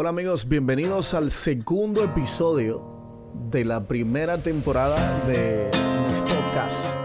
[0.00, 5.68] Hola amigos, bienvenidos al segundo episodio de la primera temporada de
[6.06, 6.96] mis podcasts.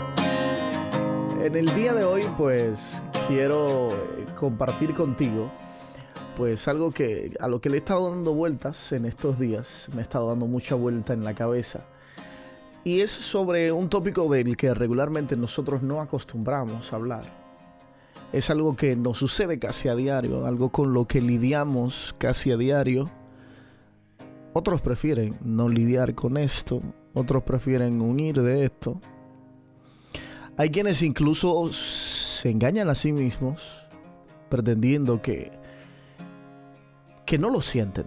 [1.42, 5.52] En el día de hoy pues quiero eh, compartir contigo
[6.38, 10.02] pues algo que a lo que le he estado dando vueltas en estos días, me
[10.02, 11.88] he estado dando mucha vuelta en la cabeza.
[12.84, 17.43] Y es sobre un tópico del que regularmente nosotros no acostumbramos a hablar
[18.34, 22.58] es algo que nos sucede casi a diario, algo con lo que lidiamos casi a
[22.58, 23.12] diario.
[24.54, 26.82] Otros prefieren no lidiar con esto,
[27.14, 29.00] otros prefieren unir de esto.
[30.58, 33.86] Hay quienes incluso se engañan a sí mismos
[34.50, 35.52] pretendiendo que
[37.26, 38.06] que no lo sienten.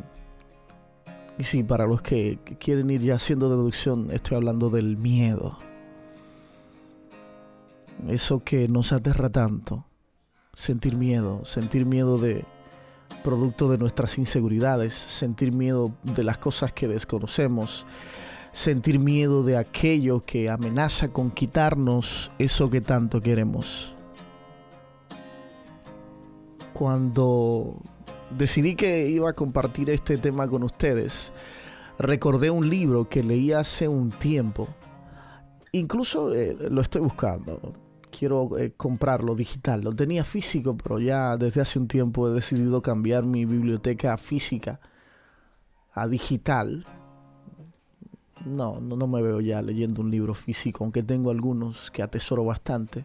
[1.38, 5.56] Y sí, para los que quieren ir ya haciendo deducción, estoy hablando del miedo.
[8.08, 9.85] Eso que nos aterra tanto
[10.56, 12.44] sentir miedo, sentir miedo de
[13.22, 17.86] producto de nuestras inseguridades, sentir miedo de las cosas que desconocemos,
[18.52, 23.94] sentir miedo de aquello que amenaza con quitarnos eso que tanto queremos.
[26.72, 27.76] Cuando
[28.30, 31.32] decidí que iba a compartir este tema con ustedes,
[31.98, 34.68] recordé un libro que leí hace un tiempo.
[35.72, 37.85] Incluso eh, lo estoy buscando
[38.16, 39.82] quiero eh, comprarlo digital.
[39.82, 44.80] Lo tenía físico, pero ya desde hace un tiempo he decidido cambiar mi biblioteca física
[45.92, 46.84] a digital.
[48.44, 53.04] No, no, me veo ya leyendo un libro físico, aunque tengo algunos que atesoro bastante.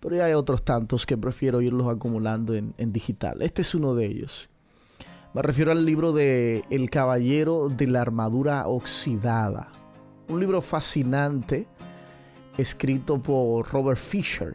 [0.00, 3.42] Pero ya hay otros tantos que prefiero irlos acumulando en digital.
[3.42, 4.50] Este es uno de ellos.
[5.36, 9.68] Me refiero al libro de El Caballero de la Armadura Oxidada.
[10.28, 11.66] Un libro fascinante
[12.58, 14.54] escrito por Robert Fisher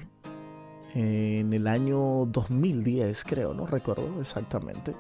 [0.94, 4.94] en el año 2010, creo, no recuerdo exactamente.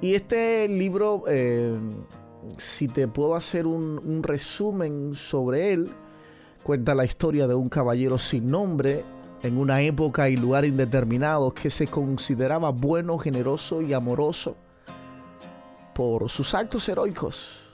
[0.00, 1.74] Y este libro, eh,
[2.58, 5.90] si te puedo hacer un, un resumen sobre él,
[6.62, 9.04] cuenta la historia de un caballero sin nombre
[9.42, 14.56] en una época y lugar indeterminados que se consideraba bueno, generoso y amoroso
[15.94, 17.71] por sus actos heroicos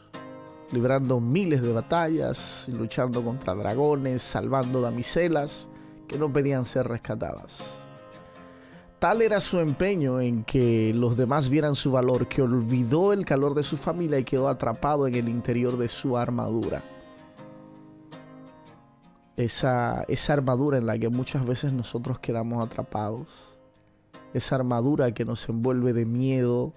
[0.71, 5.69] librando miles de batallas, luchando contra dragones, salvando damiselas
[6.07, 7.79] que no pedían ser rescatadas.
[8.99, 13.55] Tal era su empeño en que los demás vieran su valor que olvidó el calor
[13.55, 16.83] de su familia y quedó atrapado en el interior de su armadura.
[19.37, 23.53] Esa, esa armadura en la que muchas veces nosotros quedamos atrapados.
[24.35, 26.73] Esa armadura que nos envuelve de miedo,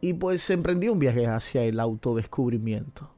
[0.00, 3.10] y pues emprendió un viaje hacia el autodescubrimiento.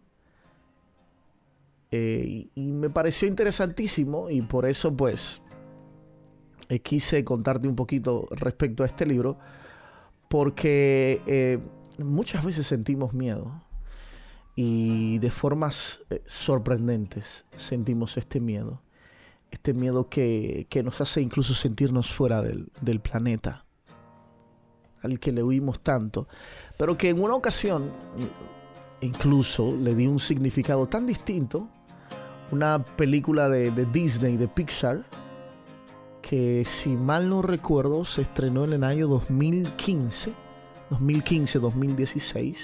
[1.90, 5.40] Eh, y, me pareció interesantísimo y por eso pues
[6.68, 9.38] eh, quise contarte un poquito respecto a este libro
[10.28, 11.58] porque eh,
[11.96, 13.50] muchas veces sentimos miedo
[14.54, 18.82] y de formas sorprendentes sentimos este miedo.
[19.50, 23.64] Este miedo que, que, nos hace incluso sentirnos fuera del, del planeta
[25.02, 26.28] al que le huimos tanto,
[26.76, 27.90] pero que en una ocasión
[29.00, 31.68] incluso le di un significado tan distinto,
[32.50, 35.04] una película de, Disney, de Pixar,
[36.22, 40.32] que si mal no recuerdo se estrenó en el año 2015,
[40.90, 42.56] 2015-2016,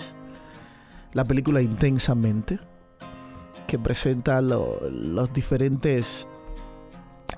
[1.12, 2.58] la película Intensamente,
[3.66, 6.28] que presenta los diferentes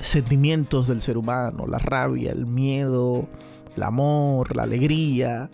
[0.01, 3.29] sentimientos del ser humano, la rabia, el miedo,
[3.77, 5.51] el amor, la alegría.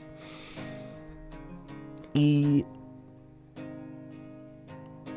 [2.14, 2.64] Y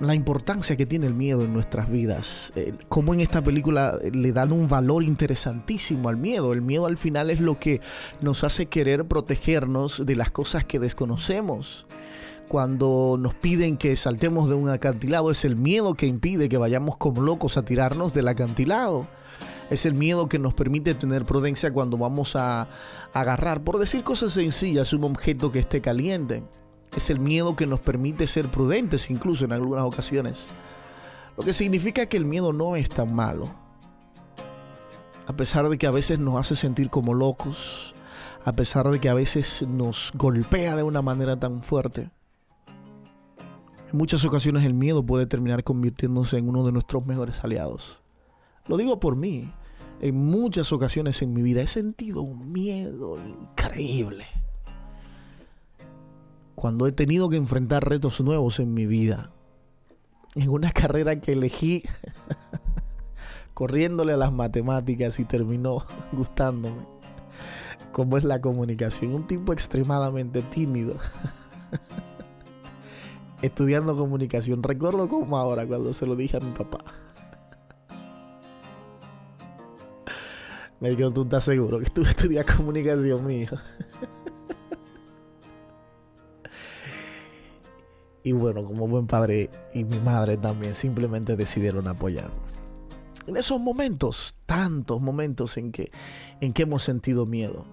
[0.01, 2.51] la importancia que tiene el miedo en nuestras vidas.
[2.89, 6.53] Como en esta película eh, le dan un valor interesantísimo al miedo.
[6.53, 7.81] El miedo al final es lo que
[8.22, 11.85] nos hace querer protegernos de las cosas que desconocemos.
[12.47, 16.97] Cuando nos piden que saltemos de un acantilado, es el miedo que impide que vayamos
[16.97, 19.07] como locos a tirarnos del acantilado.
[19.70, 22.67] Es el miedo que nos permite tener prudencia cuando vamos a
[23.14, 26.44] agarrar, por decir cosas sencillas, un objeto que esté caliente.
[26.96, 30.50] Es el miedo que nos permite ser prudentes incluso en algunas ocasiones.
[31.35, 33.50] Lo que significa que el miedo no es tan malo.
[35.28, 37.96] A pesar de que a veces nos hace sentir como locos,
[38.46, 42.12] a pesar de que a veces nos golpea de una manera tan fuerte.
[43.91, 48.04] En muchas ocasiones el miedo puede terminar convirtiéndose en uno de nuestros mejores aliados.
[48.67, 49.52] Lo digo por mí.
[50.02, 54.26] En muchas ocasiones en mi vida he sentido un miedo increíble.
[56.56, 59.32] Cuando he tenido que enfrentar retos nuevos en mi vida.
[60.35, 61.84] En una carrera que elegí
[63.53, 66.85] corriéndole a las matemáticas y terminó gustándome.
[67.91, 69.14] cómo es la comunicación.
[69.14, 70.97] Un tipo extremadamente tímido.
[73.41, 74.64] Estudiando comunicación.
[74.64, 77.04] Recuerdo como ahora cuando se lo dije a mi papá.
[80.79, 83.45] Me dijo, ¿tú estás seguro que tú estudias comunicación, mi
[88.25, 92.33] y bueno, como buen padre y mi madre también simplemente decidieron apoyarme.
[93.27, 95.91] En esos momentos, tantos momentos en que,
[96.41, 97.66] en que hemos sentido miedo.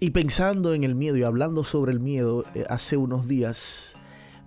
[0.00, 3.94] Y pensando en el miedo y hablando sobre el miedo, eh, hace unos días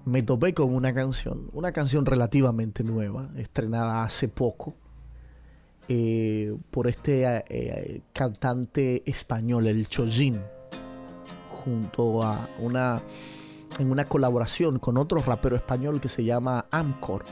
[0.03, 4.75] me topé con una canción, una canción relativamente nueva, estrenada hace poco,
[5.87, 10.41] eh, por este eh, cantante español, el Chojin,
[11.49, 13.01] junto a una,
[13.79, 17.25] en una colaboración con otro rapero español que se llama Amcor.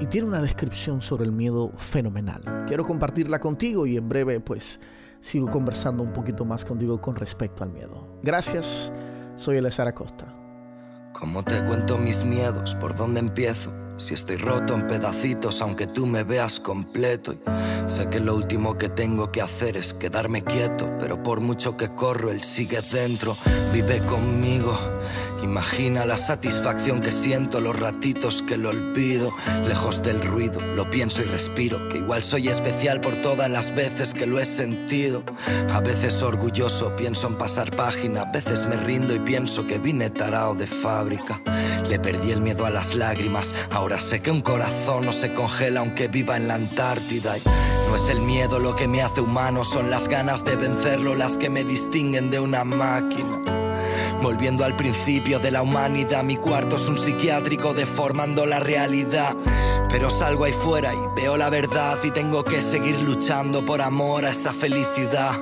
[0.00, 2.64] Y tiene una descripción sobre el miedo fenomenal.
[2.66, 4.80] Quiero compartirla contigo y en breve pues
[5.20, 8.18] sigo conversando un poquito más contigo con respecto al miedo.
[8.22, 8.92] Gracias,
[9.36, 10.34] soy Elezar Acosta.
[11.12, 12.74] ¿Cómo te cuento mis miedos?
[12.74, 13.72] ¿Por dónde empiezo?
[13.96, 17.34] Si estoy roto en pedacitos, aunque tú me veas completo.
[17.86, 21.88] Sé que lo último que tengo que hacer es quedarme quieto, pero por mucho que
[21.88, 23.36] corro, él sigue dentro,
[23.72, 24.76] vive conmigo.
[25.42, 29.32] Imagina la satisfacción que siento los ratitos que lo olvido,
[29.66, 34.14] lejos del ruido, lo pienso y respiro, que igual soy especial por todas las veces
[34.14, 35.24] que lo he sentido.
[35.72, 40.10] A veces orgulloso pienso en pasar página, a veces me rindo y pienso que vine
[40.10, 41.42] tarao de fábrica.
[41.88, 45.80] Le perdí el miedo a las lágrimas, ahora sé que un corazón no se congela
[45.80, 47.36] aunque viva en la Antártida.
[47.36, 47.42] Y
[47.88, 51.36] no es el miedo lo que me hace humano, son las ganas de vencerlo las
[51.36, 53.61] que me distinguen de una máquina.
[54.22, 59.36] Volviendo al principio de la humanidad, mi cuarto es un psiquiátrico deformando la realidad.
[59.88, 64.24] Pero salgo ahí fuera y veo la verdad y tengo que seguir luchando por amor
[64.24, 65.34] a esa felicidad.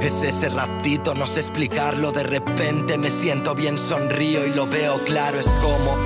[0.00, 4.98] Es ese ratito, no sé explicarlo, de repente me siento bien, sonrío y lo veo
[5.04, 5.96] claro, es como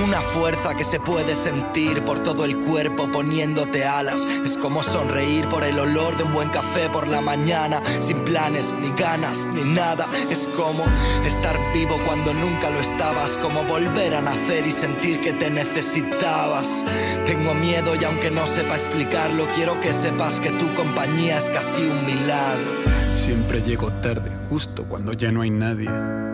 [0.00, 4.24] una fuerza que se puede sentir por todo el cuerpo poniéndote alas.
[4.44, 8.72] Es como sonreír por el olor de un buen café por la mañana, sin planes,
[8.80, 10.06] ni ganas, ni nada.
[10.30, 10.84] Es como
[11.26, 16.84] estar vivo cuando nunca lo estabas, como volver a nacer y sentir que te necesitabas.
[17.26, 21.82] Tengo miedo y aunque no sepa explicarlo, quiero que sepas que tu compañía es casi
[21.82, 22.70] un milagro.
[23.14, 25.90] Siempre llego tarde, justo cuando ya no hay nadie,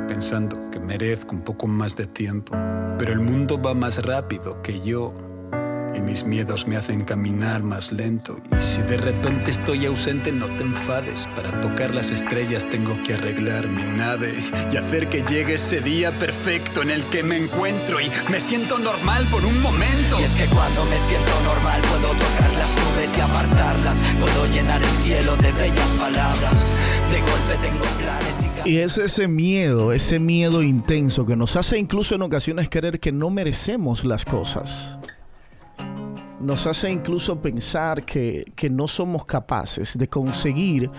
[0.07, 2.57] pensando que merezco un poco más de tiempo.
[2.99, 5.15] Pero el mundo va más rápido que yo
[5.95, 8.37] y mis miedos me hacen caminar más lento.
[8.57, 11.29] Y si de repente estoy ausente, no te enfades.
[11.35, 14.35] Para tocar las estrellas tengo que arreglar mi nave
[14.73, 18.79] y hacer que llegue ese día perfecto en el que me encuentro y me siento
[18.79, 20.21] normal por un momento.
[20.21, 23.99] Y es que cuando me siento normal puedo tocar las nubes y apartarlas.
[24.21, 26.71] Puedo llenar el cielo de bellas palabras.
[27.11, 28.48] De golpe tengo planes y...
[28.65, 33.13] Y es ese miedo, ese miedo intenso que nos hace incluso en ocasiones creer que
[33.13, 34.99] no merecemos las cosas
[36.41, 40.91] nos hace incluso pensar que, no somos capaces de conseguir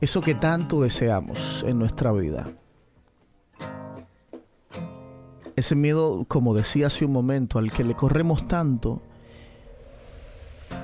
[0.00, 2.50] eso que tanto deseamos en nuestra vida.
[5.54, 9.02] Ese miedo, como decía hace un momento, al que le corremos tanto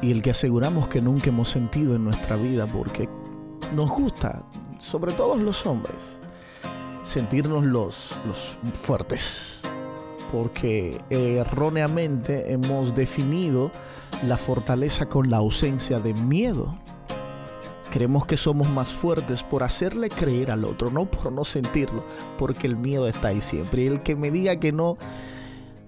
[0.02, 3.08] y el que aseguramos que nunca hemos sentido en nuestra vida porque
[3.74, 4.42] nos gusta,
[4.78, 6.18] sobre todo los hombres,
[7.02, 9.60] sentirnos los, los fuertes.
[10.32, 13.70] Porque erróneamente hemos definido
[14.26, 16.78] la fortaleza con la ausencia de miedo.
[17.90, 22.04] Creemos que somos más fuertes por hacerle creer al otro, no por no sentirlo,
[22.36, 23.84] porque el miedo está ahí siempre.
[23.84, 24.98] Y el que me diga que no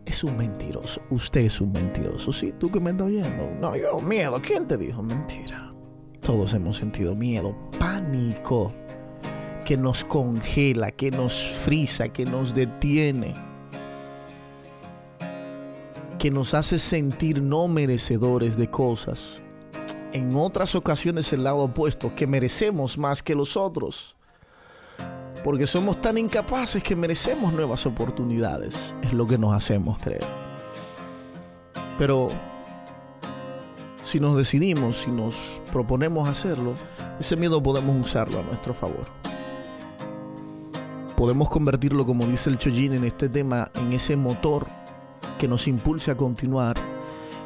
[0.06, 1.02] es un mentiroso.
[1.10, 2.32] Usted es un mentiroso.
[2.32, 3.50] Sí, tú que me estás oyendo.
[3.60, 4.40] No, yo miedo.
[4.42, 5.69] ¿Quién te dijo mentira?
[6.30, 8.72] Todos hemos sentido miedo, pánico,
[9.64, 13.34] que nos congela, que nos frisa, que nos detiene
[16.20, 19.42] que nos hace sentir no merecedores de cosas.
[20.12, 24.14] En otras ocasiones el lado opuesto, que merecemos más que los otros.
[25.42, 28.94] Porque somos tan incapaces que merecemos nuevas oportunidades.
[29.02, 30.22] Es lo que nos hacemos creer.
[31.98, 32.30] Pero
[34.10, 36.74] si nos decidimos, si nos proponemos hacerlo,
[37.20, 39.06] ese miedo podemos usarlo a nuestro favor.
[41.16, 44.66] Podemos convertirlo, como dice el Chojin en este tema, en ese motor
[45.38, 46.76] que nos impulse a continuar,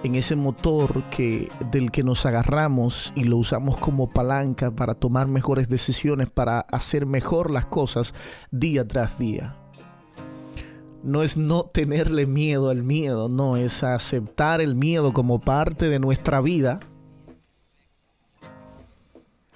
[0.04, 5.28] en ese motor que, del que nos agarramos y lo usamos como palanca para tomar
[5.28, 8.14] mejores decisiones, para hacer mejor las cosas
[8.50, 9.63] día tras día.
[11.04, 16.00] No es no tenerle miedo al miedo, no, es aceptar el miedo como parte de
[16.00, 16.80] nuestra vida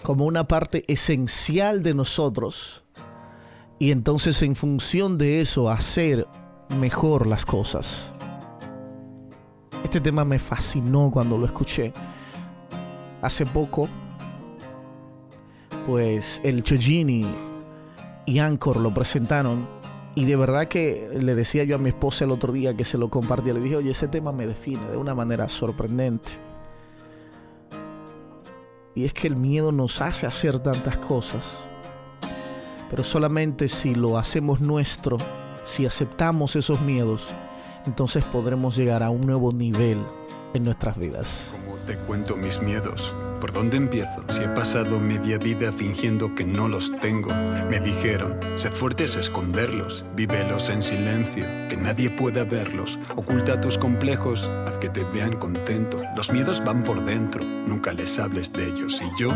[0.02, 2.84] como una parte esencial de nosotros
[3.78, 6.26] y entonces en función de eso hacer
[6.80, 8.12] mejor las cosas.
[9.84, 11.92] Este tema me fascinó cuando lo escuché.
[13.22, 13.88] Hace poco,
[15.86, 17.26] pues el Chogini
[18.26, 19.77] y Anchor lo presentaron
[20.14, 22.98] y de verdad que le decía yo a mi esposa el otro día que se
[22.98, 26.32] lo compartía, le dije, oye, ese tema me define de una manera sorprendente.
[28.94, 31.64] Y es que el miedo nos hace hacer tantas cosas,
[32.90, 35.18] pero solamente si lo hacemos nuestro,
[35.62, 37.28] si aceptamos esos miedos,
[37.86, 40.02] entonces podremos llegar a un nuevo nivel
[40.54, 41.50] en nuestras vidas.
[41.52, 44.24] Como te cuento mis miedos, ¿Por dónde empiezo?
[44.30, 47.32] Si he pasado media vida fingiendo que no los tengo.
[47.70, 52.98] Me dijeron, sé fuerte es esconderlos, vívelos en silencio, que nadie pueda verlos.
[53.14, 56.02] Oculta tus complejos, haz que te vean contento.
[56.16, 59.00] Los miedos van por dentro, nunca les hables de ellos.
[59.00, 59.32] Y yo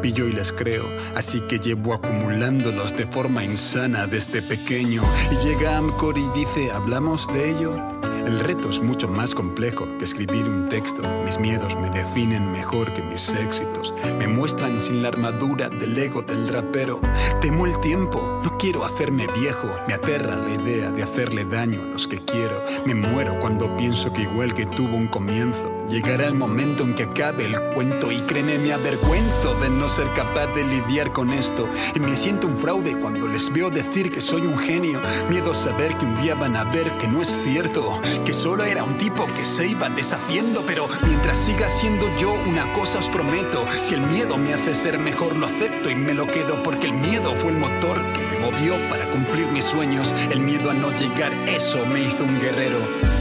[0.00, 5.02] pillo y les creo, así que llevo acumulándolos de forma insana desde pequeño.
[5.30, 8.01] Y llega Amcor y dice, ¿hablamos de ello?
[8.26, 11.02] El reto es mucho más complejo que escribir un texto.
[11.24, 13.92] Mis miedos me definen mejor que mis éxitos.
[14.18, 17.00] Me muestran sin la armadura del ego del rapero.
[17.40, 19.68] Temo el tiempo, no quiero hacerme viejo.
[19.88, 22.62] Me aterra la idea de hacerle daño a los que quiero.
[22.86, 27.02] Me muero cuando pienso que igual que tuvo un comienzo, llegará el momento en que
[27.02, 28.10] acabe el cuento.
[28.10, 31.68] Y créeme, me avergüenzo de no ser capaz de lidiar con esto.
[31.94, 35.00] Y me siento un fraude cuando les veo decir que soy un genio.
[35.28, 38.84] Miedo saber que un día van a ver que no es cierto que solo era
[38.84, 43.66] un tipo que se iba deshaciendo, pero mientras siga siendo yo, una cosa os prometo,
[43.82, 46.94] si el miedo me hace ser mejor, lo acepto y me lo quedo, porque el
[46.94, 51.32] miedo fue el motor que movió para cumplir mis sueños, el miedo a no llegar,
[51.48, 52.78] eso me hizo un guerrero.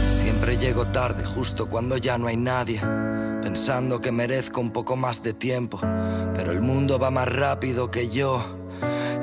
[0.10, 2.82] Siempre llego tarde, justo cuando ya no hay nadie
[3.42, 5.80] pensando que merezco un poco más de tiempo,
[6.34, 8.61] pero el mundo va más rápido que yo.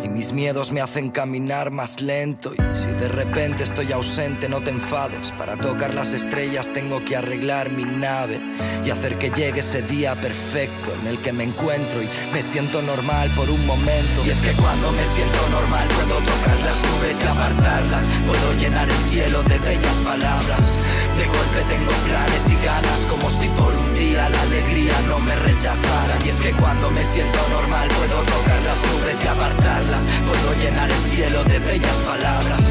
[0.02, 2.52] Y mis miedos me hacen caminar más lento.
[2.54, 5.32] Y si de repente estoy ausente, no te enfades.
[5.32, 8.40] Para tocar las estrellas tengo que arreglar mi nave
[8.84, 12.80] y hacer que llegue ese día perfecto en el que me encuentro y me siento
[12.82, 14.24] normal por un momento.
[14.24, 18.04] Y es que cuando me siento normal puedo tocar las nubes y apartarlas.
[18.26, 20.78] Puedo llenar el cielo de bellas palabras.
[21.18, 25.34] De golpe tengo planes y ganas como si por un día la alegría no me
[25.34, 26.14] rechazara.
[26.24, 30.04] Y es que cuando me siento normal puedo tocar las nubes y apartarlas.
[30.30, 32.62] Puedo llenar el cielo de bellas palabras.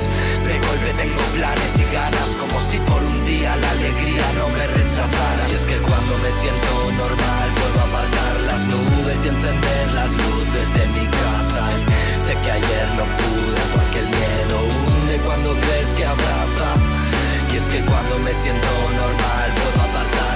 [0.47, 4.65] De golpe tengo planes y ganas Como si por un día la alegría no me
[4.79, 5.43] rechazara.
[5.51, 6.71] Y es que cuando me siento
[7.03, 11.67] normal Puedo apartar las nubes y encender las luces de mi casa.
[12.23, 17.06] Sé que ayer no pude porque el miedo hunde cuando crees que abraza
[17.57, 20.26] es que cuando me siento normal puedo apartar